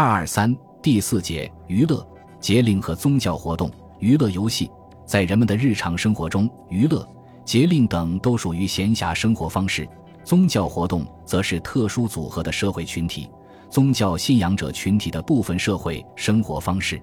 [0.00, 2.06] 二二三第四节娱乐
[2.38, 3.68] 节令和宗教活动。
[3.98, 4.70] 娱乐游戏
[5.04, 7.04] 在人们的日常生活中，娱乐
[7.44, 9.84] 节令等都属于闲暇生活方式；
[10.22, 13.28] 宗教活动则是特殊组合的社会群体、
[13.68, 17.02] 宗教信仰者群体的部分社会生活方式。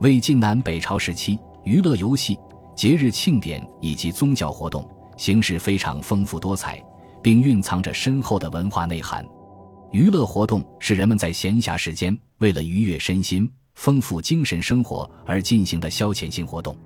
[0.00, 2.36] 魏晋南北朝时期，娱乐游戏、
[2.74, 4.84] 节日庆典以及宗教活动
[5.16, 6.82] 形式非常丰富多彩，
[7.22, 9.24] 并蕴藏着深厚的文化内涵。
[9.94, 16.76] 娱乐活动是人们在闲暇时间为了愉悦身心、丰富精神生活而进行的消遣性活动。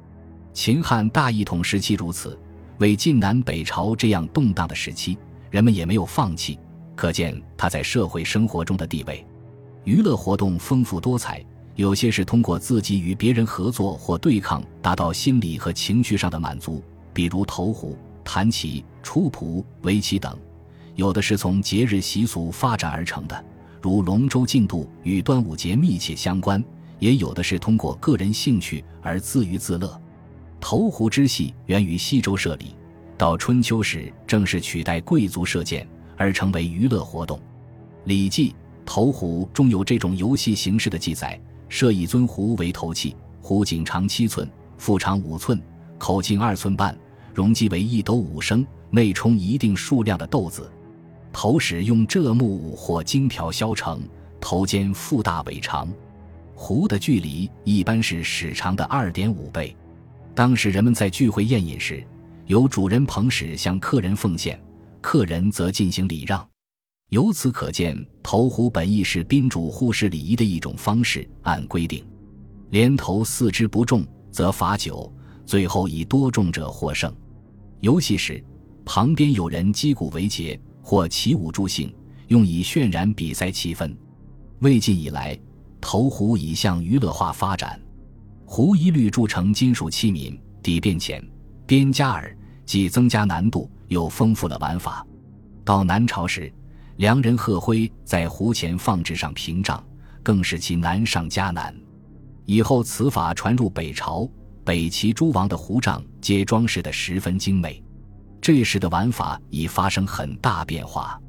[0.53, 2.39] 秦汉大一统时期如此，
[2.77, 5.16] 魏晋南北朝这样动荡的时期，
[5.49, 6.59] 人们也没有放弃，
[6.95, 9.27] 可见他在社会生活中的地位。
[9.85, 11.43] 娱乐活动丰富多彩。
[11.77, 16.83] 有些是通过自己与别人合作或对抗，达到心理和情绪上的满足，
[17.15, 20.37] 比如投壶、弹棋、出仆、围棋等；
[20.98, 23.45] 有的是从节日习俗发展而成的，
[23.80, 26.61] 如龙舟竞渡与端午节密切相关；
[26.98, 29.96] 也有的是通过个人兴趣而自娱自乐。
[30.60, 32.74] 投壶之戏源于西周设立，
[33.16, 37.38] 到春秋时正式取代贵族射箭而成为娱乐活动。
[38.02, 38.51] 《礼记·
[38.85, 41.41] 投壶》中有这种游戏形式的记载。
[41.69, 45.63] 设一尊壶为头器，壶颈长七寸，腹长五寸，
[45.96, 46.99] 口径二寸半，
[47.32, 50.69] 容积为一斗五升，内充一定数量的豆子。
[51.41, 54.03] 头始用柘木或金条削成，
[54.41, 55.89] 头尖腹大尾长。
[56.53, 59.77] 壶的距离一般是矢长的二点五倍。
[60.35, 62.05] 当时人们在聚会宴饮时，
[62.47, 64.61] 由主人捧矢向客人奉献，
[65.00, 66.44] 客人则进行礼让。
[67.11, 71.25] 由此可见，投壶本意是宾主互视礼仪的一种方式。
[71.43, 72.05] 按规定，
[72.71, 75.09] 连投四支不中，则罚酒；
[75.47, 77.15] 最后以多中者获胜。
[77.78, 78.44] 游戏时，
[78.84, 81.94] 旁边有人击鼓为节，或起舞助兴，
[82.28, 83.94] 用以渲染比赛气氛。
[84.61, 85.39] 魏晋以来，
[85.83, 87.78] 投壶已向娱乐化发展。
[88.47, 91.22] 壶一律铸成金属器皿，底变浅，
[91.66, 92.34] 边加耳，
[92.65, 95.06] 既增加难度，又丰富了玩法。
[95.62, 96.50] 到南朝时，
[96.97, 99.84] 良人贺辉在壶前放置上屏障，
[100.22, 101.78] 更使其难上加难。
[102.47, 104.27] 以后此法传入北朝，
[104.65, 107.84] 北齐诸王的壶杖皆装饰得十分精美。
[108.41, 111.21] 这时的玩法已发生很大变化。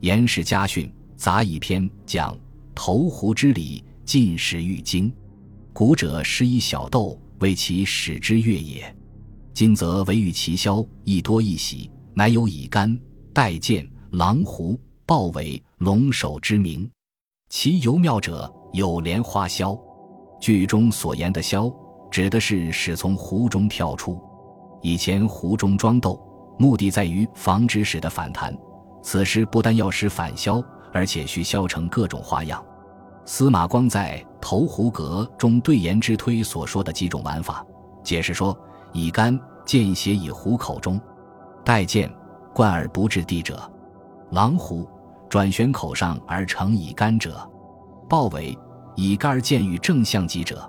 [0.00, 2.36] 严氏家训杂艺篇讲
[2.74, 5.12] 投壶之礼，尽始于经。
[5.72, 8.94] 古者施以小豆，为其始之乐也。
[9.54, 12.98] 今则惟与其消，亦多一喜，乃有以干、
[13.32, 14.78] 带剑、狼壶。
[15.06, 16.86] 豹尾龙首之名，
[17.48, 19.80] 其尤妙者有莲花箫。
[20.38, 21.74] 剧中所言的箫，
[22.10, 24.20] 指的是使从壶中跳出。
[24.82, 26.22] 以前壶中装豆，
[26.58, 28.56] 目的在于防止使的反弹。
[29.02, 32.62] 此时不但要使反消，而且需削成各种花样。
[33.24, 37.64] 司马光在《投壶阁》中对颜之推所说的几种玩法，
[38.02, 38.58] 解释说：
[38.92, 41.00] 以竿见血以壶口中，
[41.64, 42.10] 待见
[42.54, 43.70] 贯而不至地者，
[44.30, 44.88] 狼壶。
[45.28, 47.46] 转旋口上而成以干者，
[48.08, 48.56] 豹尾
[48.96, 50.66] 以杆见与正相击者，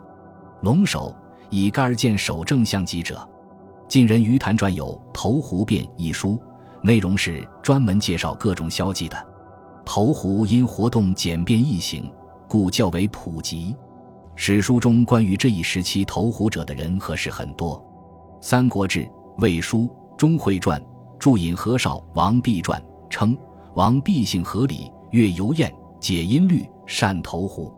[0.63, 1.15] 龙首
[1.49, 3.25] 以杆见手正相击者。
[3.89, 6.39] 晋人于谈传有《投壶变》一书，
[6.83, 9.17] 内容是专门介绍各种消技的。
[9.83, 12.07] 投壶因活动简便易行，
[12.47, 13.75] 故较为普及。
[14.35, 17.77] 史书中关于这一时期投壶者的人和事很多，
[18.41, 18.99] 《三国志·
[19.39, 19.79] 魏书·
[20.15, 20.79] 钟会传》
[21.17, 22.79] 注引何少王弼传
[23.09, 23.35] 称。
[23.73, 27.73] 王弼性合理，乐游宴，解音律，善投壶。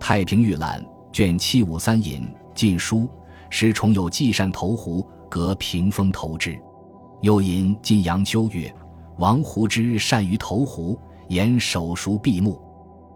[0.00, 2.22] 太平御览卷七五三引
[2.56, 2.98] 《晋书》，
[3.50, 6.56] 时重有既善投壶，革屏风投之。
[7.20, 8.72] 又引晋阳秋月，
[9.18, 10.96] 王胡之善于投壶，
[11.26, 12.62] 言手熟闭目。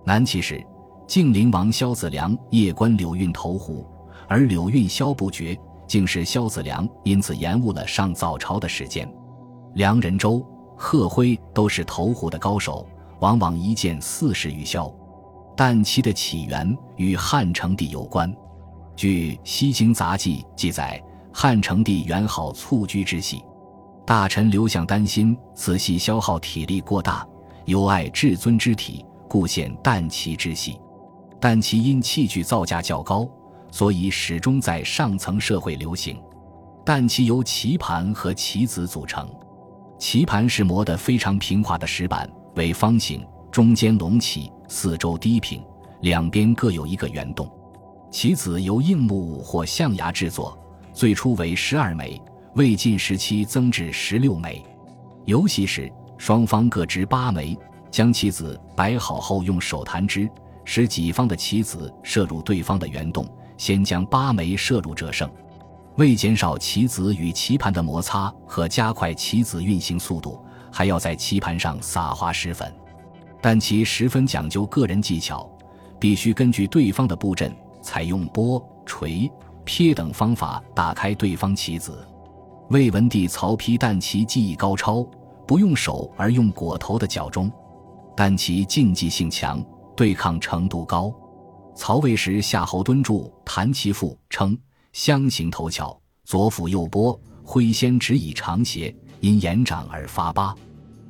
[0.04, 0.60] 南齐时，
[1.06, 3.86] 晋灵王萧子良夜观柳运投壶，
[4.26, 5.56] 而柳运萧不绝，
[5.86, 9.08] 竟是萧子良因此延误了上早朝的时间。
[9.74, 10.44] 梁仁周。
[10.80, 12.84] 贺辉都是投壶的高手，
[13.20, 14.92] 往往一箭四十余梟。
[15.56, 18.32] 但其的起源与汉成帝有关。
[18.94, 21.02] 据《西京杂记》记载，
[21.32, 23.42] 汉成帝元好蹴鞠之戏，
[24.04, 27.26] 大臣刘向担心此戏消耗体力过大，
[27.66, 30.80] 尤爱至尊之体，故献旦旗之戏。
[31.40, 33.28] 但其因器具造价较高，
[33.70, 36.20] 所以始终在上层社会流行。
[36.84, 39.28] 旦旗由棋盘和棋子组成。
[39.98, 45.62] 棋盘是磨得非常平滑的石板，为方形，中间隆起，四周低平，
[46.00, 47.48] 两边各有一个圆洞。
[48.10, 50.58] 棋子由硬木或象牙制作，
[50.98, 52.20] 最初为十二枚，
[52.56, 54.60] 魏晋时期增至十六枚。
[55.26, 57.56] 游戏时，双方各执八枚，
[57.88, 60.28] 将棋子摆好后用手弹之，
[60.64, 63.24] 使己方的棋子射入对方的圆洞，
[63.56, 65.30] 先将八枚射入者胜。
[65.98, 72.74] 为减少棋子与棋盘的摩擦和加快棋子运行速度，还要在棋盘上撒花石粉。
[73.40, 75.48] 但其十分讲究个人技巧，
[76.00, 79.30] 必须根据对方的布阵，采用拨、锤、
[79.68, 82.02] 撇等方法打开对方棋子。
[82.70, 85.06] 魏文帝曹丕但其技艺高超，
[85.46, 87.52] 不用手而用裹头的脚中，
[88.16, 89.62] 但其竞技性强，
[89.94, 91.14] 对抗程度高。
[91.74, 93.12] 曹魏时夏侯惇著
[93.44, 94.58] 《弹棋赋》称。
[94.94, 100.54] 相形头巧，左辅右拨，挥先指以长斜，因延长而发八。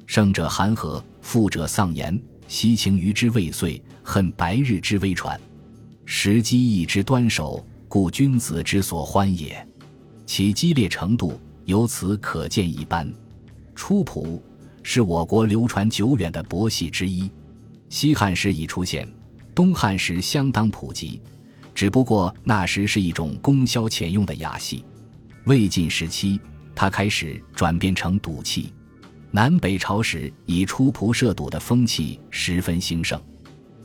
[0.05, 2.21] 胜者含和，负者丧言。
[2.49, 5.41] 惜情于之未遂，恨白日之微传。
[6.05, 9.67] 时机一之端手，故君子之所欢也。
[10.27, 13.11] 其激烈程度由此可见一斑。
[13.75, 14.43] 初谱
[14.83, 17.31] 是我国流传久远的博戏之一，
[17.89, 19.09] 西汉时已出现，
[19.55, 21.21] 东汉时相当普及。
[21.75, 24.85] 只不过那时是一种供销遣用的雅戏，
[25.47, 26.41] 魏晋时期，
[26.75, 28.73] 它开始转变成赌气。
[29.31, 33.21] 南北朝时，以出仆射赌的风气十分兴盛。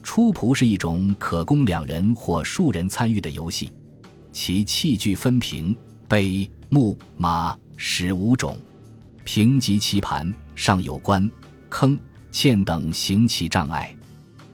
[0.01, 3.71] 出仆是一种可供两人或数人参与的游戏，
[4.33, 5.73] 其器具分平、
[6.07, 8.57] 碑、木、马、石五种。
[9.23, 11.29] 平级棋盘上有关、
[11.69, 11.97] 坑、
[12.31, 13.95] 堑等行棋障碍，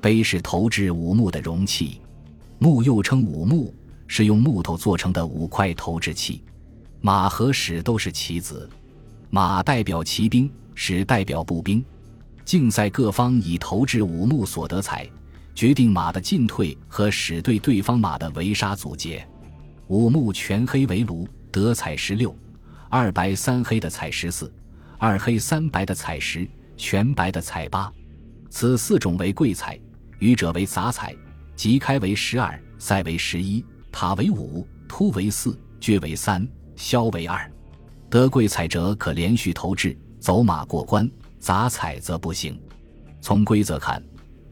[0.02, 2.02] 碑是投掷五木的容器。
[2.60, 3.74] 木又称五木，
[4.06, 6.44] 是用木头做成的五块投掷器。
[7.00, 8.70] 马和矢都是棋子，
[9.30, 11.84] 马代表骑兵，矢代表步兵。
[12.44, 15.10] 竞赛各方以投掷五木所得彩，
[15.56, 19.25] 决定马的进退和矢对对方马的围杀阻截。
[19.89, 22.30] 五目全黑为炉，得彩十六；
[22.89, 24.45] 二白三黑的彩十四；
[25.00, 26.47] 二黑三白的彩十；
[26.77, 27.91] 全白的彩八。
[28.51, 29.80] 此四种为贵彩，
[30.19, 31.15] 余者为杂彩。
[31.56, 37.51] 即开为十二，塞为十一，塔为五，突为四，绝为三，消为二。
[38.12, 41.03] 得贵彩者可连续投掷，走马过关；
[41.39, 42.62] 杂彩则不行。
[43.21, 44.01] 从规则看，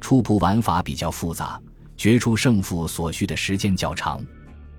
[0.01, 1.61] 出扑玩法比较复杂，
[1.95, 4.19] 决出胜负所需的时间较长。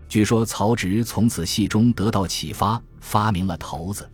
[0.08, 4.08] 据说曹植从此戏中得到启发，发明了骰子。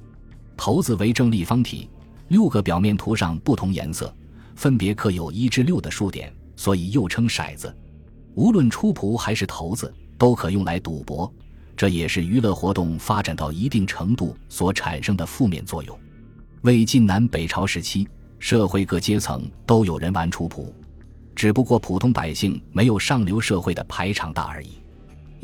[0.57, 1.89] 骰子为正立方体，
[2.29, 4.13] 六个表面涂上不同颜色，
[4.57, 7.75] 分别刻有一至六的数点，所以又称骰子。
[8.35, 11.33] 无论出仆还是骰子，都可用来赌博，
[11.77, 15.97] 这也是娱乐活动发展到一定程度所产生的负面作用。
[16.63, 18.09] 魏晋南北朝时期，
[18.41, 20.73] 社会各阶层都有人玩出仆，
[21.37, 24.71] 只不过普通百姓没有上流社会的排场大而已。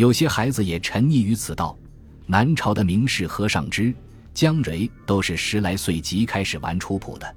[0.01, 1.77] 有些孩子也沉溺于此道。
[2.25, 3.95] 南朝的名士何尚之、
[4.33, 7.37] 姜嵬都是十来岁即开始玩出谱的。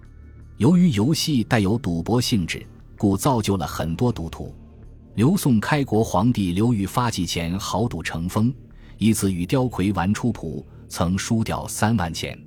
[0.55, 2.65] 由于游戏带有赌博性质，
[2.97, 4.55] 故造就了很多赌徒。
[5.15, 8.53] 刘宋开国皇帝刘裕发迹前豪赌成风，
[8.97, 12.41] 一次与刁魁玩出仆，曾输掉三万钱，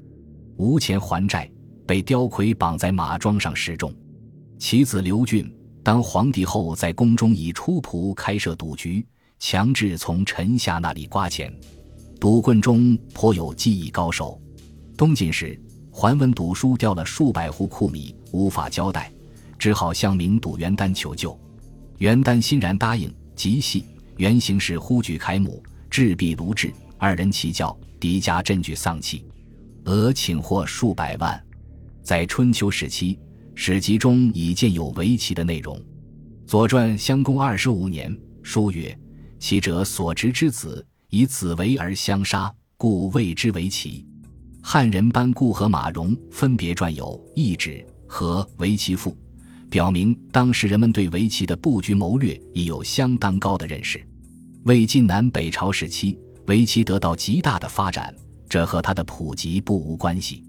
[0.56, 1.46] 无钱还债，
[1.86, 3.94] 被刁魁绑在马桩上示众。
[4.58, 9.06] 其子刘俊当皇帝后，在宫中以出仆开设赌局，
[9.38, 11.52] 强制从臣下那里刮钱。
[12.18, 14.40] 赌棍中颇有技艺高手。
[14.96, 15.60] 东晋时，
[15.90, 19.12] 桓温赌输掉了数百户库米，无法交代，
[19.58, 21.38] 只好向名赌元丹求救。
[21.98, 23.84] 元丹欣然答应，即系
[24.16, 29.24] 原型是忽举楷母，制璧卢骥，二人齐教，敌家振举丧气，
[29.84, 31.42] 俄请获数百万。
[32.02, 33.18] 在春秋时期，
[33.54, 35.76] 史籍中已见有围棋的内容。
[36.46, 38.96] 《左传》襄公二十五年书曰
[39.38, 44.06] ：“其者所执之子，以子为而相杀，故谓之为棋。”
[44.62, 49.10] 汉人班固和马融分别撰有《易旨》和《围棋赋》。
[49.68, 54.00] 表明当时人们对围棋的布局谋略已有相当高的认识。
[54.64, 58.14] 魏晋南北朝时期，围棋得到极大的发展，
[58.48, 60.44] 这和它的普及不无关系。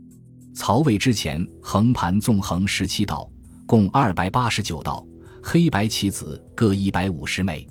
[0.53, 3.29] 曹魏之前，横盘纵横十七道，
[3.65, 5.06] 共二百八十九道，
[5.44, 7.67] 黑白棋子各一百五十枚。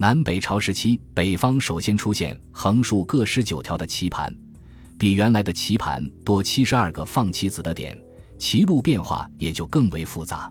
[0.00, 4.32] 南北朝时期，北方首先出现横竖各十九条的棋盘，
[4.96, 7.98] 比原来的棋盘多七十二个放棋子的点，
[8.38, 10.48] 棋路变化也就更为复杂。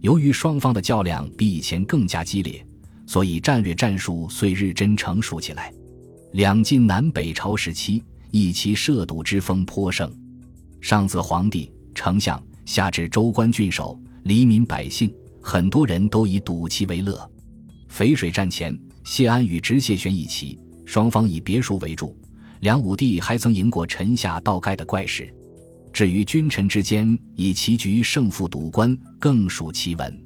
[0.00, 2.66] 由于双方的较量比以前更加激烈，
[3.06, 5.70] 所以战略战术遂日臻成熟起来。
[6.32, 10.10] 两晋南北朝时期，一齐涉赌之风颇盛，
[10.80, 17.30] 上自皇帝、丞相，下至州官郡守、黎民百姓，很多人都以赌棋为乐。
[17.90, 22.16] 淝水战前，谢安与直谢玄一齐，双方以别墅为主。
[22.60, 25.32] 梁武帝还曾赢过臣下道盖的怪事。
[25.92, 30.12] 至于君臣之间以棋局胜负赌官，更属奇闻。《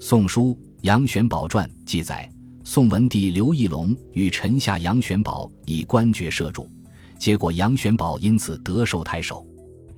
[0.00, 2.28] 宋书·杨玄宝传》记载，
[2.64, 6.68] 宋文帝刘义隆与臣下杨玄宝以官爵摄主，
[7.18, 9.46] 结果杨玄宝因此得受太守。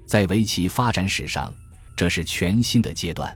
[0.07, 1.53] 在围棋发展史上，
[1.97, 3.35] 这是全新的阶段，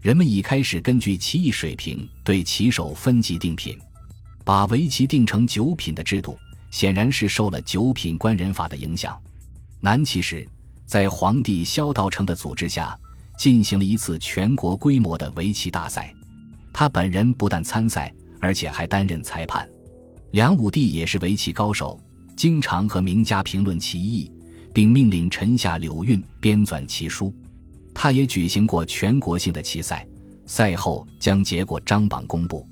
[0.00, 3.76] 人们已开始根据棋艺水平对棋手分级定品，
[4.44, 6.38] 把围棋定成九品的制度，
[6.70, 9.20] 显然是受了九品官人法的影响。
[9.80, 10.46] 南齐时，
[10.86, 12.96] 在皇帝萧道成的组织下，
[13.36, 16.14] 进行了一次全国规模的围棋大赛。
[16.72, 19.68] 他本人不但参赛，而且还担任裁判。
[20.30, 22.00] 梁武帝也是围棋高手，
[22.36, 24.30] 经常和名家评论棋艺，
[24.72, 27.34] 并命令臣下柳运编纂棋书。
[28.00, 30.06] 他也举行过全国性的棋赛，
[30.46, 32.64] 赛后将结果张榜公布。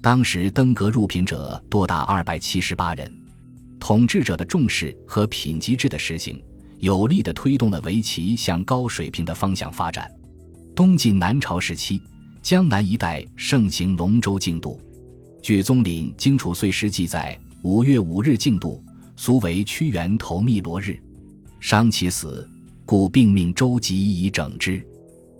[0.00, 3.14] 当时登阁入品者多达二百七十八人。
[3.78, 6.42] 统治者的重视和品级制的实行，
[6.78, 10.10] 有力地推动了围棋向高水平的方向发展。
[10.74, 12.00] 东晋南朝时期。
[12.40, 14.80] 江南一带盛行龙舟竞渡，
[15.42, 18.82] 据宗林荆楚岁时记载，五月五日竞渡，
[19.16, 20.98] 俗为屈原投汨罗日。
[21.60, 22.48] 伤其死，
[22.92, 24.86] 故并命舟楫以整之。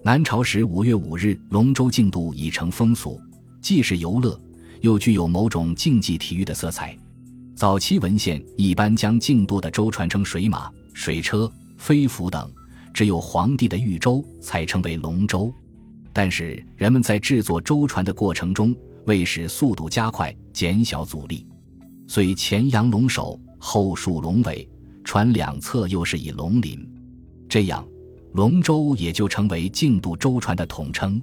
[0.03, 3.21] 南朝时五月五日龙舟竞渡已成风俗，
[3.61, 4.41] 既是游乐，
[4.81, 6.97] 又具有某种竞技体育的色彩。
[7.55, 12.51] 早期文献一般将竞渡的舟船称水马、水车、飞浮等，
[12.95, 15.53] 只有皇帝的御舟才称为龙舟。
[16.11, 21.47] 但是人们在制作舟船的过程中，为使速度加快、减小阻力，
[22.09, 24.67] 遂前扬龙首，后竖龙尾，
[25.05, 26.89] 船两侧又是以龙鳞，
[27.53, 27.87] 这样
[28.33, 31.23] 龙舟也就成为竞渡舟船的统称。